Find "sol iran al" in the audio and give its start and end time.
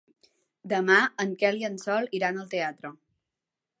1.85-2.51